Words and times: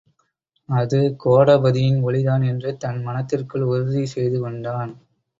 அது 0.69 0.99
கோடபதியின் 1.25 1.99
ஒலிதான்! 2.01 2.43
என்று 2.43 2.77
தன் 2.77 3.01
மனத்திற்குள் 3.03 3.65
உறுதி 3.65 4.05
செய்து 4.05 4.39
கொண்டான். 4.39 4.93